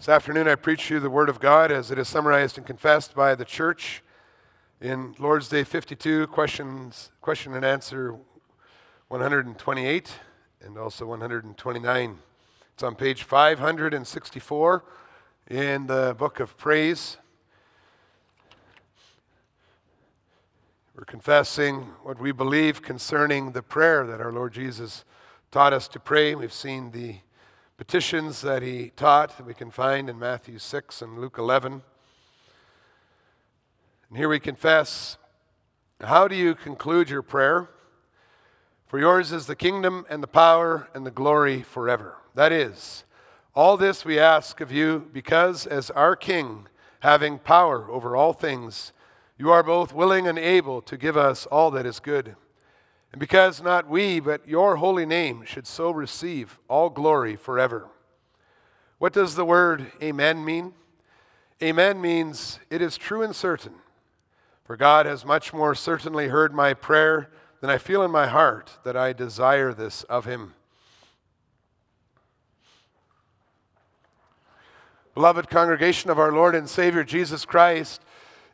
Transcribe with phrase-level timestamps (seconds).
[0.00, 2.66] This afternoon, I preach to you the Word of God as it is summarized and
[2.66, 4.02] confessed by the church
[4.80, 8.16] in Lord's Day 52, questions, question and answer
[9.08, 10.10] 128
[10.62, 12.18] and also 129.
[12.72, 14.84] It's on page 564
[15.50, 17.18] in the book of praise.
[20.96, 25.04] We're confessing what we believe concerning the prayer that our Lord Jesus
[25.50, 26.34] taught us to pray.
[26.34, 27.16] We've seen the
[27.80, 31.80] petitions that he taught that we can find in Matthew 6 and Luke 11.
[34.10, 35.16] And here we confess
[35.98, 37.70] how do you conclude your prayer?
[38.86, 42.18] For yours is the kingdom and the power and the glory forever.
[42.34, 43.04] That is,
[43.54, 46.66] all this we ask of you because, as our King,
[46.98, 48.92] having power over all things,
[49.38, 52.36] you are both willing and able to give us all that is good.
[53.12, 57.88] And because not we, but your holy name should so receive all glory forever.
[58.98, 60.74] What does the word amen mean?
[61.62, 63.74] Amen means it is true and certain.
[64.64, 67.30] For God has much more certainly heard my prayer
[67.60, 70.54] than I feel in my heart that I desire this of him.
[75.14, 78.02] Beloved congregation of our Lord and Savior Jesus Christ,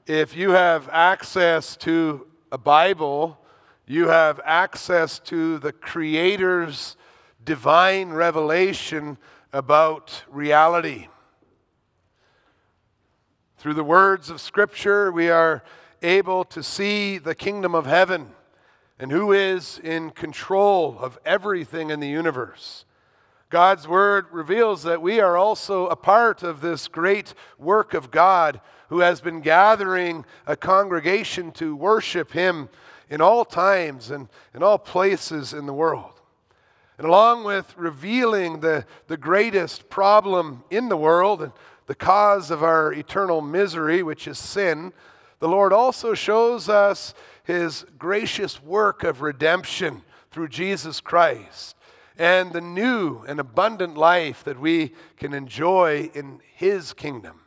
[0.07, 3.39] if you have access to a Bible,
[3.87, 6.97] you have access to the Creator's
[7.45, 9.17] divine revelation
[9.53, 11.07] about reality.
[13.59, 15.63] Through the words of Scripture, we are
[16.03, 18.31] able to see the kingdom of heaven
[18.99, 22.85] and who is in control of everything in the universe.
[23.51, 28.61] God's word reveals that we are also a part of this great work of God
[28.89, 32.69] who has been gathering a congregation to worship Him
[33.09, 36.21] in all times and in all places in the world.
[36.99, 41.53] And along with revealing the, the greatest problem in the world and
[41.87, 44.93] the cause of our eternal misery, which is sin,
[45.39, 47.15] the Lord also shows us
[47.45, 51.77] his gracious work of redemption through Jesus Christ
[52.19, 57.41] and the new and abundant life that we can enjoy in his kingdom.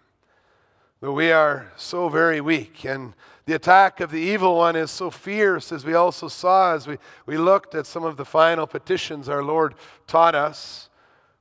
[1.01, 3.13] Though we are so very weak and
[3.45, 6.97] the attack of the evil one is so fierce, as we also saw as we,
[7.25, 9.75] we looked at some of the final petitions our Lord
[10.07, 10.89] taught us.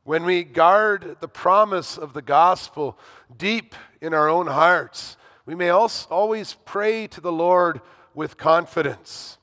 [0.04, 2.96] When we guard the promise of the gospel
[3.36, 7.80] deep in our own hearts, we may also always pray to the Lord
[8.14, 9.38] with confidence.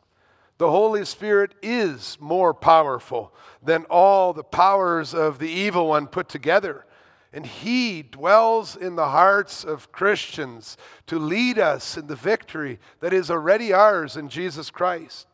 [0.59, 6.29] The Holy Spirit is more powerful than all the powers of the evil one put
[6.29, 6.85] together.
[7.35, 13.11] And He dwells in the hearts of Christians to lead us in the victory that
[13.11, 15.27] is already ours in Jesus Christ.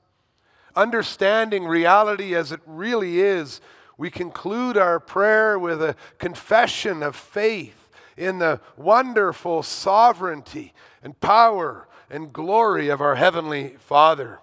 [0.75, 3.61] Understanding reality as it really is,
[3.99, 7.87] we conclude our prayer with a confession of faith
[8.17, 10.73] in the wonderful sovereignty
[11.03, 14.39] and power and glory of our Heavenly Father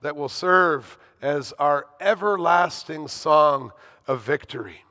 [0.00, 3.72] that will serve as our everlasting song
[4.06, 4.84] of victory.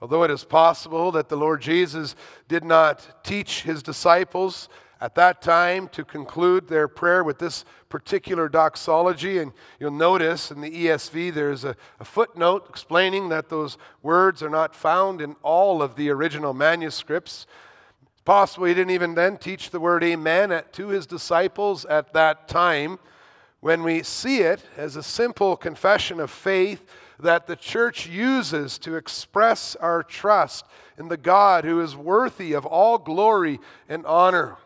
[0.00, 2.14] Although it is possible that the Lord Jesus
[2.46, 4.68] did not teach his disciples
[5.00, 10.60] at that time to conclude their prayer with this particular doxology, and you'll notice in
[10.60, 15.82] the ESV there's a, a, footnote explaining that those words are not found in all
[15.82, 17.46] of the original manuscripts.
[18.12, 22.12] It's possible he didn't even then teach the word amen at, to his disciples at
[22.12, 22.98] that time.
[23.60, 26.84] When we see it as a simple confession of faith,
[27.20, 30.64] that the church uses to express our trust
[30.96, 33.58] in the God who is worthy of all glory
[33.88, 34.56] and honor.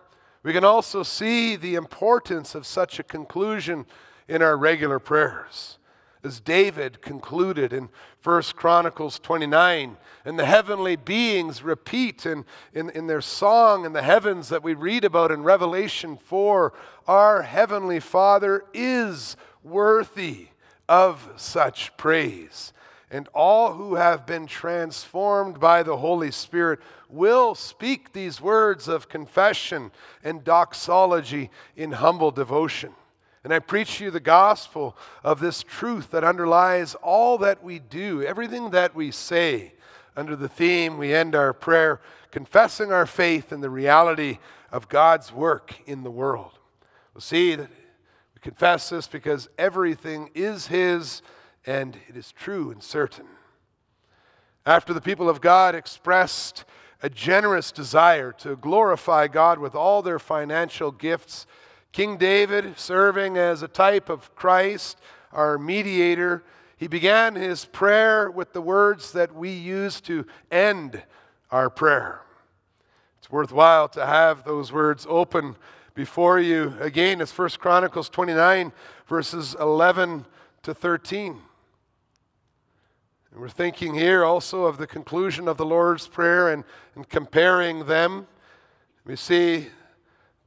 [0.42, 3.86] We can also see the importance of such a conclusion
[4.28, 5.78] in our regular prayers.
[6.24, 7.88] As David concluded in
[8.22, 14.02] 1 Chronicles 29, and the heavenly beings repeat in, in, in their song in the
[14.02, 16.72] heavens that we read about in Revelation 4
[17.08, 20.48] Our heavenly Father is worthy
[20.88, 22.72] of such praise.
[23.10, 26.80] And all who have been transformed by the Holy Spirit
[27.10, 29.90] will speak these words of confession
[30.24, 32.94] and doxology in humble devotion.
[33.44, 37.78] And I preach to you the gospel of this truth that underlies all that we
[37.78, 39.74] do, everything that we say.
[40.16, 44.38] Under the theme, we end our prayer confessing our faith in the reality
[44.70, 46.58] of God's work in the world.
[47.14, 47.68] We'll see that
[48.42, 51.22] confess this because everything is His
[51.64, 53.26] and it is true and certain.
[54.66, 56.64] After the people of God expressed
[57.02, 61.46] a generous desire to glorify God with all their financial gifts,
[61.90, 64.98] King David, serving as a type of Christ,
[65.32, 66.44] our mediator,
[66.76, 71.02] he began his prayer with the words that we use to end
[71.50, 72.22] our prayer.
[73.18, 75.56] It's worthwhile to have those words open
[75.94, 76.74] before you.
[76.80, 78.72] Again, it's 1 Chronicles 29,
[79.06, 80.26] verses 11
[80.62, 81.38] to 13.
[83.32, 87.86] And we're thinking here also of the conclusion of the Lord's Prayer and, and comparing
[87.86, 88.26] them.
[89.04, 89.68] We see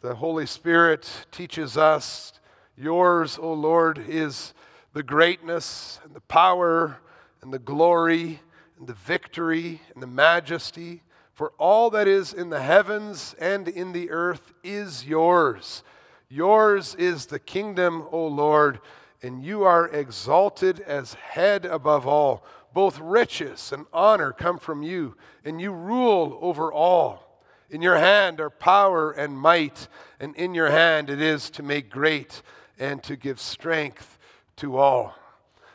[0.02, 2.34] the Holy Spirit teaches us
[2.78, 4.54] Yours, O Lord, is
[4.92, 6.98] the greatness and the power
[7.42, 8.42] and the glory
[8.78, 11.02] and the victory and the majesty.
[11.36, 15.84] For all that is in the heavens and in the earth is yours.
[16.30, 18.80] Yours is the kingdom, O Lord,
[19.22, 22.46] and you are exalted as head above all.
[22.74, 27.42] Both riches and honor come from you, and you rule over all.
[27.70, 29.90] In your hand are power and might,
[30.22, 32.42] and in your hand it is to make great
[32.80, 34.18] and to give strength
[34.56, 35.14] to all.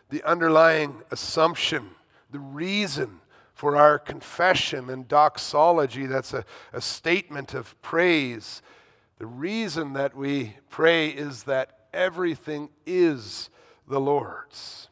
[0.08, 1.90] The underlying assumption,
[2.30, 3.20] the reason
[3.60, 6.06] for our confession and doxology.
[6.06, 8.62] That's a, a statement of praise.
[9.18, 13.50] The reason that we pray is that everything is
[13.86, 14.88] the Lord's.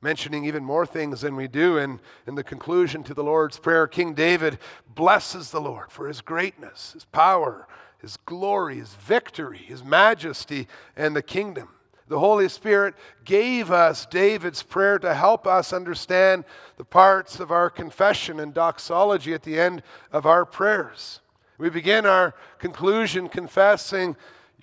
[0.00, 1.98] Mentioning even more things than we do in,
[2.28, 4.60] in the conclusion to the Lord's Prayer, King David
[4.94, 7.66] blesses the Lord for his greatness, his power,
[7.98, 11.70] his glory, his victory, his majesty, and the kingdom.
[12.08, 12.94] The Holy Spirit
[13.24, 16.44] gave us David's prayer to help us understand
[16.76, 19.82] the parts of our confession and doxology at the end
[20.12, 21.20] of our prayers.
[21.58, 24.16] We begin our conclusion confessing,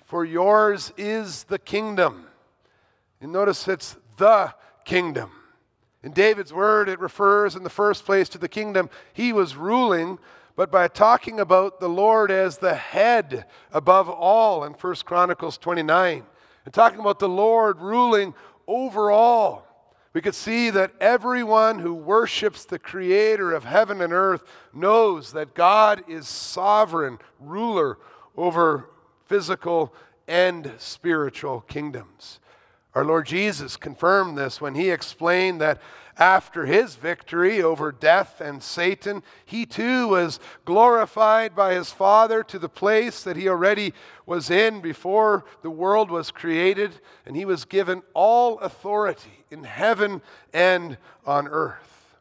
[0.06, 2.26] For yours is the kingdom.
[3.20, 4.54] You notice it's the
[4.86, 5.30] kingdom.
[6.02, 10.18] In David's word, it refers in the first place to the kingdom he was ruling,
[10.56, 16.24] but by talking about the Lord as the head above all in 1 Chronicles 29
[16.64, 18.34] and talking about the Lord ruling
[18.66, 19.66] over all.
[20.12, 25.54] We could see that everyone who worships the creator of heaven and earth knows that
[25.54, 27.98] God is sovereign ruler
[28.36, 28.90] over
[29.26, 29.92] physical
[30.28, 32.38] and spiritual kingdoms.
[32.94, 35.80] Our Lord Jesus confirmed this when he explained that
[36.16, 42.58] after his victory over death and Satan, he too was glorified by his Father to
[42.58, 43.92] the place that he already
[44.24, 50.22] was in before the world was created, and he was given all authority in heaven
[50.52, 50.96] and
[51.26, 52.14] on earth.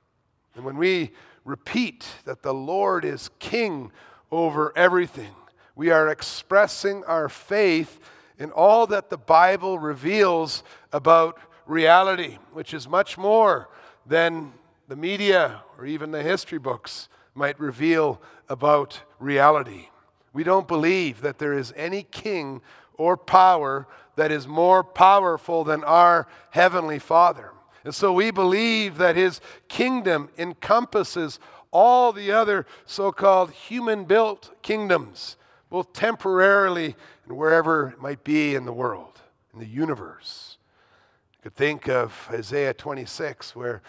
[0.55, 1.11] And when we
[1.45, 3.91] repeat that the Lord is king
[4.31, 5.35] over everything,
[5.75, 7.99] we are expressing our faith
[8.43, 13.69] in all that the Bible reveals about reality, which is much more
[14.05, 14.51] than
[14.89, 19.87] the media or even the history books might reveal about reality.
[20.33, 22.61] We don't believe that there is any king
[22.95, 23.87] or power
[24.17, 27.51] that is more powerful than our Heavenly Father.
[27.85, 31.39] And so we believe that His kingdom encompasses
[31.71, 35.37] all the other so called human built kingdoms,
[35.73, 39.19] both temporarily and wherever it might be in the world,
[39.55, 40.59] in the universe
[41.31, 43.81] You could think of Isaiah 26, where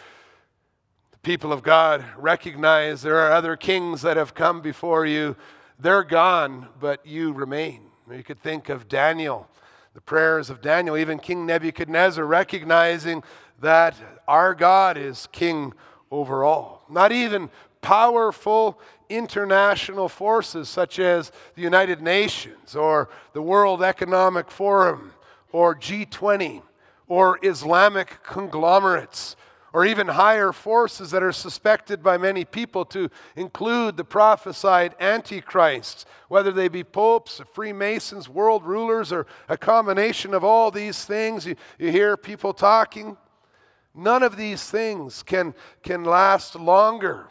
[1.12, 5.36] the people of God recognize there are other kings that have come before you.
[5.78, 7.82] They're gone, but you remain.
[8.10, 9.46] You could think of Daniel,
[9.92, 13.22] the prayers of Daniel, even King Nebuchadnezzar, recognizing
[13.60, 13.94] that
[14.26, 15.74] our God is king
[16.10, 16.86] over all.
[16.88, 17.50] Not even
[17.82, 25.12] powerful international forces such as the United Nations or the World Economic Forum
[25.52, 26.62] or G20
[27.06, 29.36] or Islamic conglomerates
[29.74, 36.06] or even higher forces that are suspected by many people to include the prophesied antichrists,
[36.28, 41.44] whether they be popes, Freemasons, world rulers, or a combination of all these things.
[41.44, 43.16] You, you hear people talking.
[43.96, 47.26] None of these things can, can last longer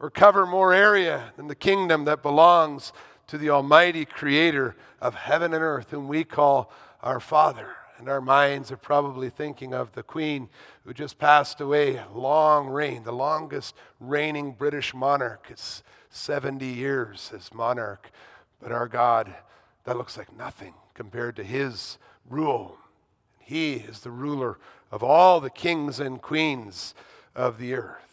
[0.00, 2.92] or cover more area than the kingdom that belongs
[3.26, 7.76] to the Almighty Creator of heaven and earth, whom we call our Father.
[7.98, 10.48] And our minds are probably thinking of the Queen
[10.84, 15.48] who just passed away, long reign, the longest reigning British monarch.
[15.50, 18.10] It's 70 years as monarch.
[18.60, 19.34] But our God,
[19.84, 22.78] that looks like nothing compared to his rule.
[23.38, 24.58] He is the ruler
[24.90, 26.94] of all the kings and queens
[27.36, 28.09] of the earth.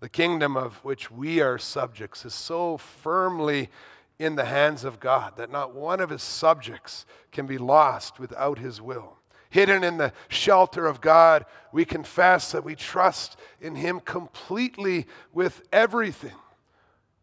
[0.00, 3.70] The kingdom of which we are subjects is so firmly
[4.18, 8.58] in the hands of God, that not one of his subjects can be lost without
[8.58, 9.18] his will.
[9.50, 15.62] Hidden in the shelter of God, we confess that we trust in him completely with
[15.72, 16.34] everything.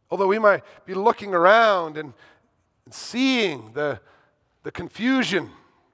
[0.10, 2.14] Although we might be looking around and
[2.90, 4.00] seeing the,
[4.64, 5.50] the confusion,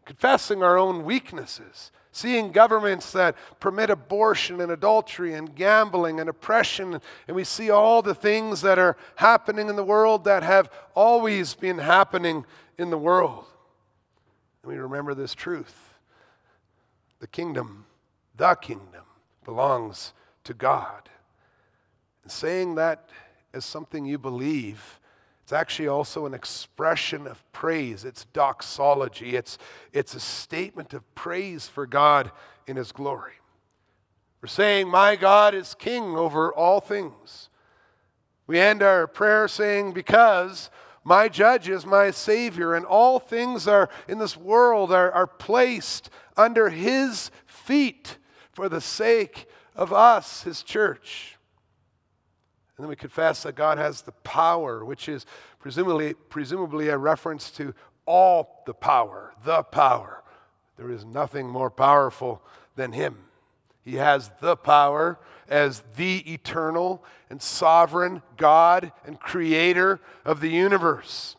[0.06, 7.00] confessing our own weaknesses, seeing governments that permit abortion and adultery and gambling and oppression.
[7.28, 11.54] And we see all the things that are happening in the world that have always
[11.54, 12.46] been happening
[12.78, 13.46] in the world.
[14.64, 15.94] And we remember this truth
[17.20, 17.86] the kingdom,
[18.36, 19.04] the kingdom,
[19.44, 20.14] belongs
[20.46, 21.10] to God.
[22.24, 23.10] And saying that
[23.54, 25.00] as something you believe,
[25.50, 28.06] it's actually also an expression of praise.
[28.06, 29.36] It's doxology.
[29.36, 29.58] It's,
[29.92, 32.32] it's a statement of praise for God
[32.68, 33.34] in His glory.
[34.44, 37.50] We're saying, My God is king over all things.
[38.46, 40.70] We end our prayer saying, Because
[41.04, 46.12] my judge is my Savior, and all things are in this world are, are placed
[46.38, 48.20] under His feet
[48.52, 51.39] for the sake of us, His church.
[52.80, 55.26] And then we confess that God has the power, which is
[55.60, 57.74] presumably, presumably a reference to
[58.06, 60.24] all the power, the power.
[60.78, 62.42] There is nothing more powerful
[62.78, 63.18] than Him.
[63.84, 65.20] He has the power
[65.50, 71.36] as the eternal and sovereign God and creator of the universe.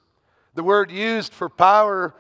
[0.55, 2.15] The word used for power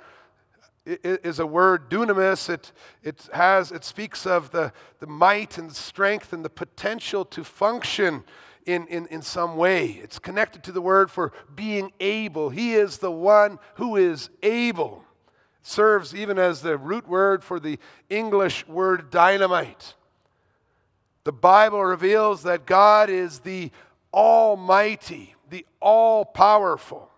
[0.86, 2.48] is a word dunamis.
[2.48, 2.72] It,
[3.02, 8.24] it, has, it speaks of the, the might and strength and the potential to function
[8.72, 10.00] in, in, in some way.
[10.02, 12.50] It's connected to the word for being able.
[12.50, 15.04] He is the one who is able.
[15.60, 19.94] It serves even as the root word for the English word dynamite.
[21.24, 23.70] The Bible reveals that God is the
[24.12, 27.10] Almighty, the All Powerful.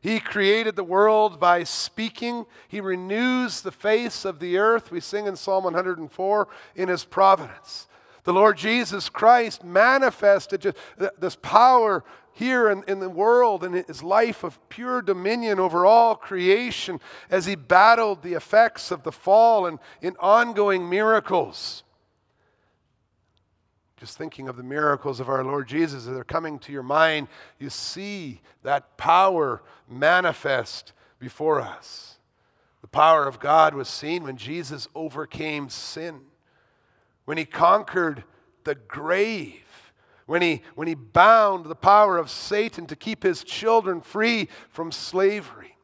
[0.00, 2.44] He created the world by speaking.
[2.68, 4.90] He renews the face of the earth.
[4.90, 7.86] We sing in Psalm 104 in His providence.
[8.24, 10.74] The Lord Jesus Christ manifested
[11.18, 12.02] this power
[12.32, 17.00] here in, in, the world and his life of pure dominion over all creation
[17.30, 21.84] as he battled the effects of the fall and in ongoing miracles.
[23.98, 27.28] Just thinking of the miracles of our Lord Jesus as they're coming to your mind,
[27.58, 32.18] you see that power manifest before us.
[32.80, 36.22] The power of God was seen when Jesus overcame sin
[37.24, 38.24] when he conquered
[38.64, 39.92] the grave,
[40.26, 44.90] when he, when he bound the power of Satan to keep his children free from
[44.90, 45.74] slavery.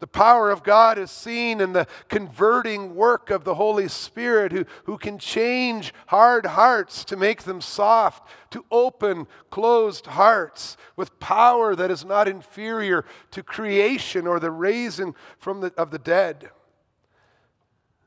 [0.00, 4.64] The power of God is seen in the converting work of the Holy Spirit, who,
[4.84, 11.76] who can change hard hearts to make them soft, to open closed hearts with power
[11.76, 16.48] that is not inferior to creation or the raising from the, of the dead.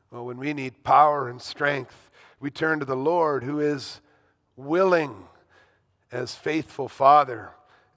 [0.09, 2.09] Well, when we need power and strength,
[2.43, 4.01] we turn to the Lord who is
[4.57, 5.29] willing
[6.11, 7.51] as faithful Father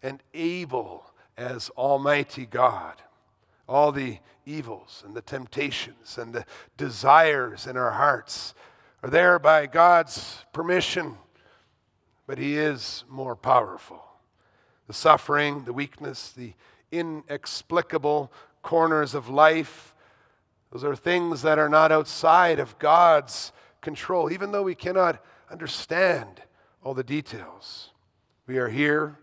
[0.05, 3.03] and able as Almighty God.
[3.69, 6.45] All the evils and the temptations and the
[6.77, 8.55] desires in our hearts
[9.03, 11.17] are there by God's permission,
[12.29, 14.01] but He is more powerful.
[14.87, 16.53] The suffering, the weakness, the
[16.93, 18.31] inexplicable
[18.63, 19.93] corners of life,
[20.71, 23.51] those are things that are not outside of God's
[23.87, 26.43] control, even though we cannot understand
[26.83, 27.93] all the details.
[28.49, 29.17] We are here,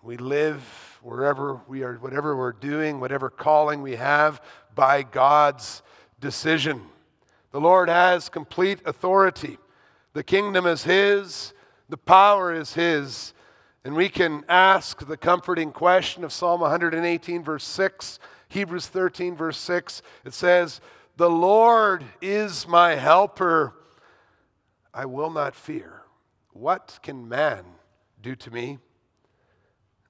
[0.00, 0.62] we live
[1.02, 4.40] wherever we are, whatever we're doing, whatever calling we have,
[4.76, 5.82] by God's
[6.20, 6.82] decision.
[7.50, 9.58] The Lord has complete authority.
[10.12, 11.52] The kingdom is His,
[11.88, 13.34] the power is His.
[13.84, 18.20] And we can ask the comforting question of Psalm 118, verse 6,
[18.50, 20.00] Hebrews 13, verse 6.
[20.24, 20.80] It says,
[21.16, 23.75] The Lord is my helper.
[24.96, 26.00] I will not fear.
[26.54, 27.64] What can man
[28.22, 28.78] do to me?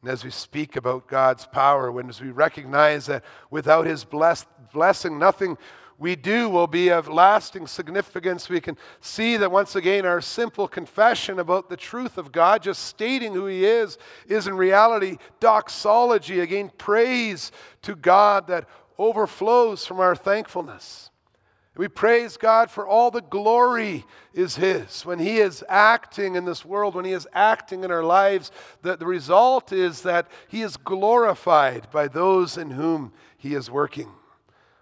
[0.01, 4.47] And as we speak about God's power, when as we recognize that without His bless,
[4.73, 5.59] blessing, nothing
[5.99, 10.69] we do will be of lasting significance, we can see that once again our simple
[10.69, 16.39] confession about the truth of God, just stating who He is, is in reality doxology,
[16.39, 17.51] again, praise
[17.83, 21.11] to God that overflows from our thankfulness.
[21.77, 25.05] We praise God for all the glory is His.
[25.05, 28.51] When He is acting in this world, when He is acting in our lives,
[28.83, 34.11] the, the result is that He is glorified by those in whom He is working.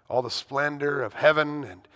[0.09, 1.87] All the splendor of heaven and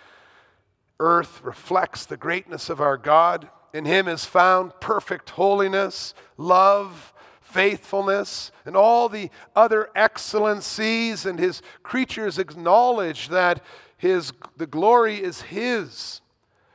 [1.00, 3.50] earth reflects the greatness of our God.
[3.74, 11.62] In Him is found perfect holiness, love, faithfulness, and all the other excellencies, and His
[11.84, 13.64] creatures acknowledge that
[14.00, 16.22] his, the glory is His.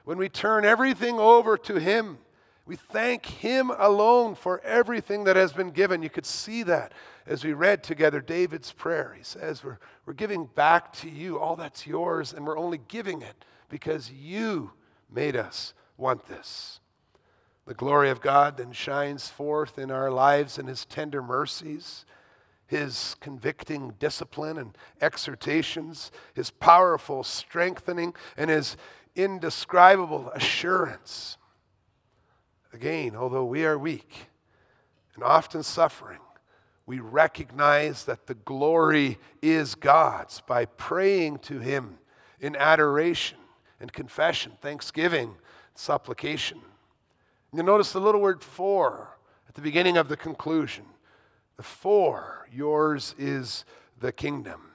[0.04, 2.18] When we turn everything over to Him,
[2.66, 6.02] we thank Him alone for everything that has been given.
[6.02, 6.92] You could see that
[7.26, 9.14] as we read together David's prayer.
[9.16, 13.22] He says, We're, we're giving back to you all that's yours, and we're only giving
[13.22, 14.72] it because you
[15.10, 16.80] made us want this.
[17.64, 22.04] The glory of God then shines forth in our lives in His tender mercies,
[22.66, 28.76] His convicting discipline and exhortations, His powerful strengthening, and His
[29.14, 31.36] indescribable assurance.
[32.72, 34.28] Again, although we are weak
[35.14, 36.18] and often suffering,
[36.86, 41.98] we recognize that the glory is God's by praying to Him
[42.40, 43.38] in adoration
[43.80, 45.34] and confession, thanksgiving,
[45.74, 46.60] supplication.
[47.52, 49.16] You notice the little word for
[49.48, 50.84] at the beginning of the conclusion.
[51.56, 53.64] The for, yours is
[54.00, 54.70] the kingdom.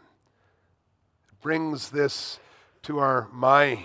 [1.42, 2.40] Brings this
[2.84, 3.84] to our mind.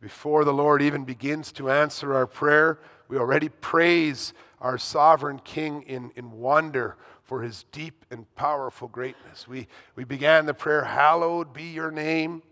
[0.00, 5.82] Before the Lord even begins to answer our prayer, we already praise our sovereign King
[5.82, 9.46] in, in wonder for his deep and powerful greatness.
[9.46, 12.42] We, we began the prayer, Hallowed be your name.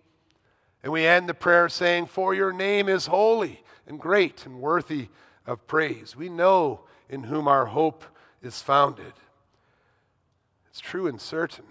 [0.82, 5.08] And we end the prayer saying, For your name is holy and great and worthy
[5.46, 6.14] of praise.
[6.14, 8.04] We know in whom our hope
[8.42, 9.12] is founded.
[10.70, 11.64] It's true and certain.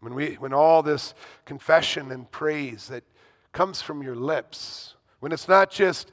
[0.00, 1.14] When, we, when all this
[1.44, 3.04] confession and praise that
[3.52, 6.10] comes from your lips, when it's not just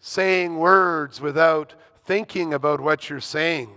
[0.00, 1.74] saying words without
[2.04, 3.70] thinking about what you're saying,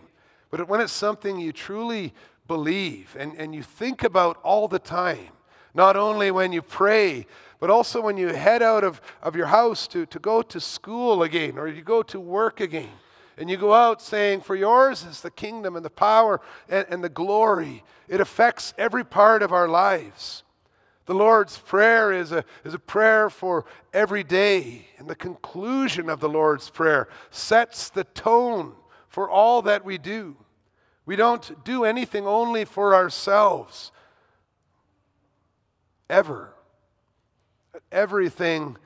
[0.50, 2.14] but when it's something you truly
[2.48, 5.30] believe and, and you think about all the time,
[5.74, 7.26] not only when you pray,
[7.60, 11.24] but also when you head out of, of your house to, to go to school
[11.24, 12.90] again or you go to work again.
[13.42, 17.04] And you go out saying, For yours is the kingdom and the power and, and
[17.04, 17.84] the glory.
[18.08, 20.44] It affects every part of our lives.
[21.08, 24.86] The Lord's Prayer is a, is a prayer for every day.
[25.00, 28.74] And the conclusion of the Lord's Prayer sets the tone
[29.08, 30.38] for all that we do.
[31.08, 33.92] We don't do anything only for ourselves,
[36.12, 36.54] ever.
[37.92, 38.78] Everything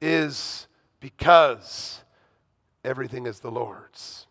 [0.00, 0.68] is
[1.00, 2.03] because
[2.84, 4.26] everything is the Lord's.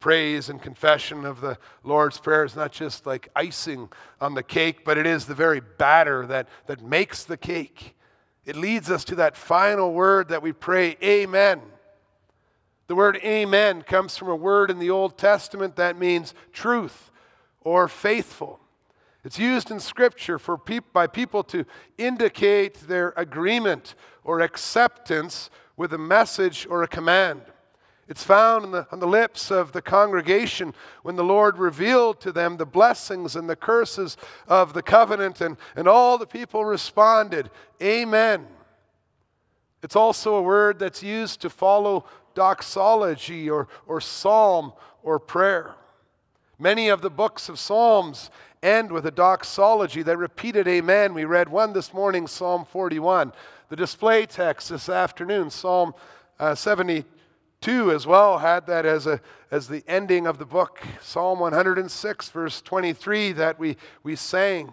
[0.00, 3.88] Praise and confession of the Lord's Prayer is not just like icing
[4.20, 7.94] on the cake, but it is the very batter that, that makes the cake.
[8.44, 11.62] It leads us to that final word that we pray, Amen.
[12.86, 17.10] The word Amen comes from a word in the Old Testament that means truth
[17.62, 18.60] or faithful.
[19.24, 20.58] It's used in Scripture for
[20.92, 21.64] by people to
[21.96, 27.40] indicate their agreement or acceptance with a message or a command.
[28.08, 32.56] It's found the, on the lips of the congregation when the Lord revealed to them
[32.56, 37.50] the blessings and the curses of the covenant, and, and all the people responded,
[37.82, 38.46] Amen.
[39.82, 45.74] It's also a word that's used to follow doxology or, or psalm or prayer.
[46.58, 48.30] Many of the books of Psalms
[48.62, 51.12] end with a doxology that repeated amen.
[51.12, 53.32] We read one this morning, Psalm 41.
[53.68, 55.94] The display text this afternoon, Psalm
[56.38, 57.04] uh, 72
[57.66, 60.80] as well, had that as, a, as the ending of the book.
[61.00, 64.72] Psalm 106, verse 23, that we, we sang.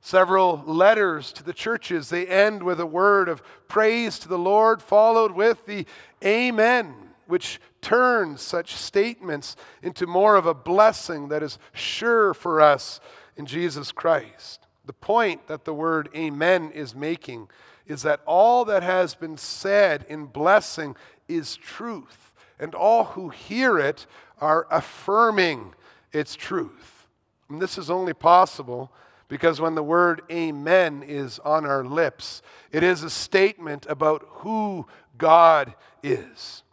[0.00, 4.80] Several letters to the churches, they end with a word of praise to the Lord,
[4.80, 5.84] followed with the
[6.24, 6.94] Amen
[7.30, 13.00] which turns such statements into more of a blessing that is sure for us
[13.36, 14.66] in Jesus Christ.
[14.84, 17.48] The point that the word amen is making
[17.86, 20.96] is that all that has been said in blessing
[21.30, 24.06] is truth, and all who hear it
[24.40, 25.74] are affirming
[26.12, 27.08] its truth.
[27.48, 28.92] And this is only possible
[29.28, 34.86] because when the word amen is on our lips, it is a statement about who
[35.16, 36.64] God is.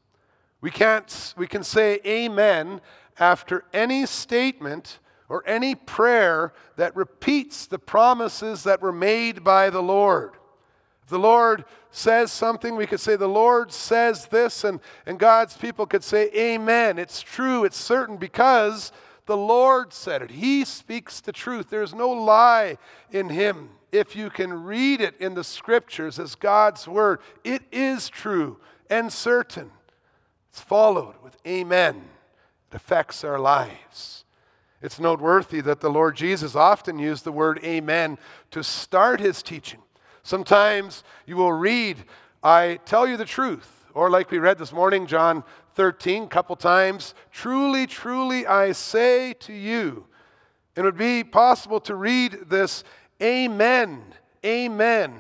[0.60, 2.82] We, can't, we can say amen
[3.20, 9.84] after any statement or any prayer that repeats the promises that were made by the
[9.84, 10.32] Lord.
[11.08, 15.86] The Lord says something, we could say, The Lord says this, and, and God's people
[15.86, 17.00] could say, Amen.
[17.00, 18.92] It's true, it's certain, because
[19.26, 20.32] the Lord said it.
[20.32, 21.70] He speaks the truth.
[21.70, 22.78] There's no lie
[23.12, 23.70] in Him.
[23.92, 28.58] If you can read it in the scriptures as God's word, it is true
[28.90, 29.72] and certain.
[30.50, 32.04] It's followed with amen.
[32.70, 34.26] It affects our lives.
[34.82, 38.18] It's noteworthy that the Lord Jesus often used the word amen
[38.52, 39.80] to start his teaching.
[40.28, 42.04] Sometimes you will read,
[42.44, 43.86] I tell you the truth.
[43.94, 45.42] Or like we read this morning, John
[45.76, 50.06] 13, a couple times, truly, truly I say to you.
[50.76, 52.84] It would be possible to read this,
[53.24, 54.04] Amen,
[54.46, 55.14] Amen,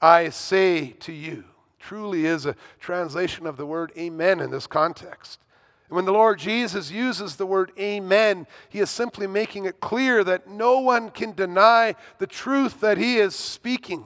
[0.00, 1.42] I say to you
[1.80, 5.40] truly is a translation of the word amen in this context.
[5.88, 10.22] And when the Lord Jesus uses the word amen, he is simply making it clear
[10.22, 14.04] that no one can deny the truth that he is speaking.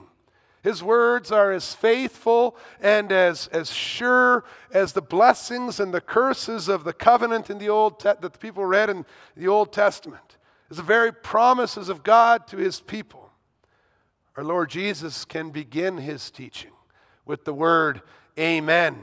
[0.67, 6.67] His words are as faithful and as, as sure as the blessings and the curses
[6.67, 9.05] of the covenant in the Old Te- that the people read in
[9.37, 10.35] the Old Testament.
[10.69, 13.31] As the very promises of God to his people.
[14.35, 16.73] Our Lord Jesus can begin his teaching
[17.25, 18.01] with the word
[18.37, 18.97] Amen,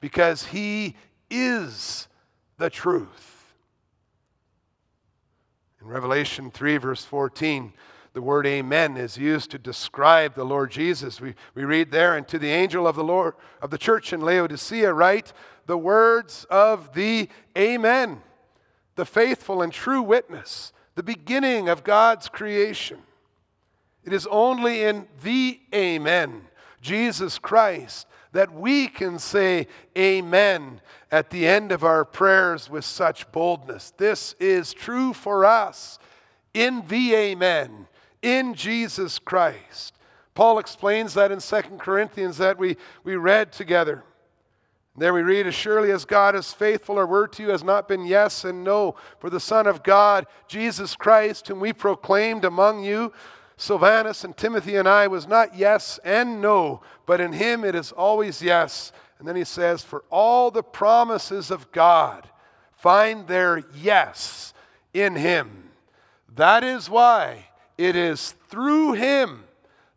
[0.00, 0.96] because he
[1.30, 2.08] is
[2.56, 3.52] the truth.
[5.82, 7.74] In Revelation 3, verse 14,
[8.12, 11.20] the word amen is used to describe the Lord Jesus.
[11.20, 14.20] We, we read there, and to the angel of the Lord of the church in
[14.20, 15.32] Laodicea, write
[15.66, 18.20] the words of the Amen,
[18.96, 22.98] the faithful and true witness, the beginning of God's creation.
[24.04, 26.42] It is only in the Amen,
[26.80, 30.80] Jesus Christ, that we can say Amen
[31.12, 33.92] at the end of our prayers with such boldness.
[33.98, 36.00] This is true for us
[36.52, 37.86] in the Amen
[38.22, 39.94] in Jesus Christ.
[40.34, 44.04] Paul explains that in 2 Corinthians that we, we read together.
[44.96, 47.88] There we read, As surely as God is faithful, our word to you has not
[47.88, 48.96] been yes and no.
[49.18, 53.12] For the Son of God, Jesus Christ, whom we proclaimed among you,
[53.56, 57.92] Silvanus and Timothy and I, was not yes and no, but in him it is
[57.92, 58.92] always yes.
[59.18, 62.28] And then he says, For all the promises of God
[62.72, 64.54] find their yes
[64.94, 65.70] in him.
[66.34, 67.49] That is why
[67.80, 69.44] it is through him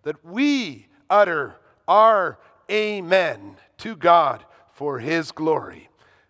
[0.04, 2.40] that we utter our
[2.72, 5.90] amen to God for his glory.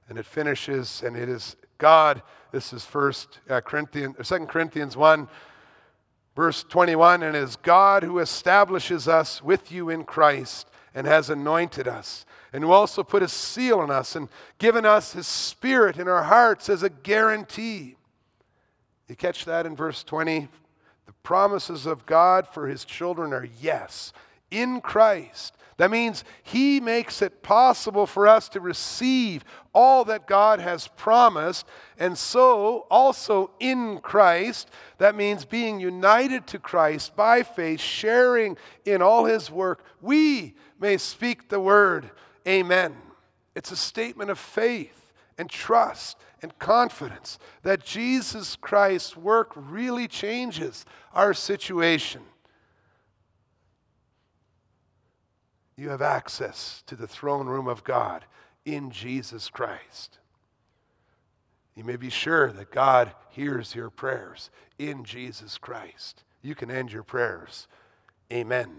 [0.10, 2.24] And it finishes, and it is God.
[2.52, 5.28] This is first uh, Corinthians, 2 Corinthians 1,
[6.36, 11.30] verse 21, and it is God who establishes us with you in Christ and has
[11.30, 15.98] anointed us, and who also put a seal on us and given us his spirit
[15.98, 17.96] in our hearts as a guarantee.
[19.08, 20.50] You catch that in verse 20?
[21.06, 24.14] The promises of God for his children are yes,
[24.52, 25.56] in Christ.
[25.78, 31.66] That means he makes it possible for us to receive all that God has promised.
[31.98, 39.02] And so, also in Christ, that means being united to Christ by faith, sharing in
[39.02, 42.12] all his work, we may speak the word,
[42.48, 42.96] Amen.
[43.56, 50.86] It's a statement of faith and trust and confidence that Jesus Christ's work really changes
[51.14, 52.22] our situation.
[55.78, 58.26] You have access to the throne room of God
[58.66, 60.20] in Jesus Christ.
[61.76, 66.24] You may be sure that God hears your prayers in Jesus Christ.
[66.44, 67.68] You can end your prayers.
[68.32, 68.70] Amen.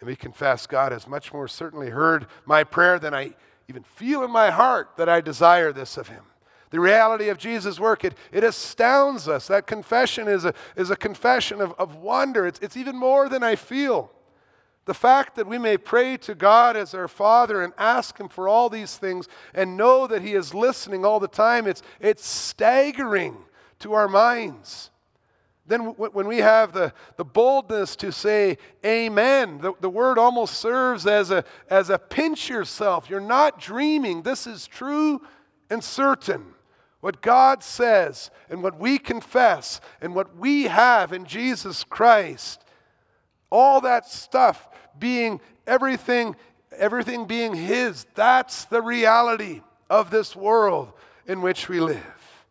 [0.00, 3.34] And we confess God has much more certainly heard my prayer than I
[3.68, 6.24] even feel in my heart that I desire this of Him.
[6.70, 9.46] The reality of Jesus' work, it, it astounds us.
[9.46, 12.46] That confession is a, is a confession of, of wonder.
[12.46, 14.10] It's, it's even more than I feel.
[14.84, 18.48] The fact that we may pray to God as our Father and ask Him for
[18.48, 23.36] all these things and know that He is listening all the time, it's, it's staggering
[23.80, 24.90] to our minds.
[25.66, 31.06] Then, when we have the, the boldness to say amen, the, the word almost serves
[31.06, 33.10] as a, as a pinch yourself.
[33.10, 34.22] You're not dreaming.
[34.22, 35.20] This is true
[35.68, 36.54] and certain.
[37.00, 42.64] What God says and what we confess and what we have in Jesus Christ,
[43.50, 46.34] all that stuff being everything,
[46.76, 50.92] everything being His, that's the reality of this world
[51.26, 52.44] in which we live.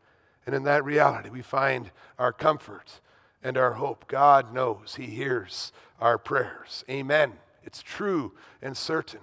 [0.45, 3.01] And in that reality, we find our comfort
[3.43, 4.07] and our hope.
[4.07, 6.85] God knows He hears our prayers.
[6.89, 7.33] Amen.
[7.63, 8.31] It's true
[8.61, 9.19] and certain.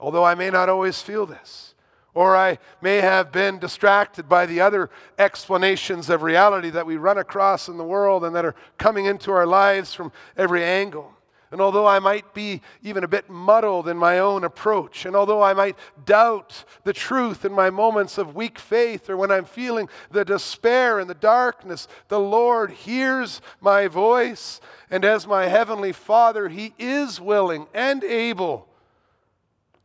[0.00, 1.74] Although I may not always feel this,
[2.14, 7.18] or I may have been distracted by the other explanations of reality that we run
[7.18, 11.12] across in the world and that are coming into our lives from every angle.
[11.52, 15.42] And although I might be even a bit muddled in my own approach, and although
[15.42, 19.88] I might doubt the truth in my moments of weak faith or when I'm feeling
[20.12, 24.60] the despair and the darkness, the Lord hears my voice.
[24.90, 28.68] And as my Heavenly Father, He is willing and able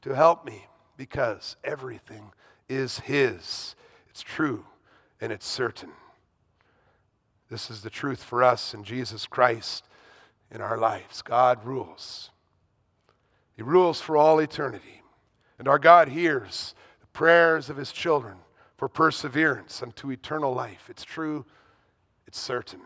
[0.02, 2.32] to help me because everything
[2.70, 3.76] is His.
[4.10, 4.66] It's true
[5.22, 5.92] and it's certain.
[7.50, 9.86] This is the truth for us in Jesus Christ
[10.52, 11.22] in our lives.
[11.22, 12.32] God rules,
[13.56, 15.02] He rules for all eternity.
[15.58, 18.36] And our God hears the prayers of His children
[18.78, 20.88] for perseverance unto eternal life.
[20.90, 21.46] It's true,
[22.28, 22.82] it's certain.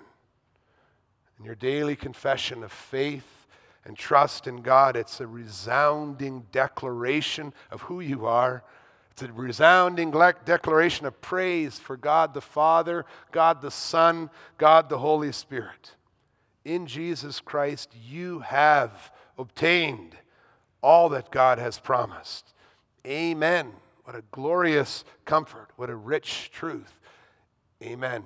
[1.39, 3.38] In your daily confession of faith,
[3.85, 4.95] and trust in God.
[4.95, 8.63] It's a resounding declaration of who you are.
[9.11, 10.11] It's a resounding
[10.45, 15.95] declaration of praise for God the Father, God the Son, God the Holy Spirit.
[16.63, 20.15] In Jesus Christ, you have obtained
[20.81, 22.53] all that God has promised.
[23.05, 23.73] Amen.
[24.03, 25.69] What a glorious comfort.
[25.75, 26.99] What a rich truth.
[27.83, 28.23] Amen.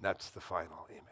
[0.00, 1.07] That's the final amen.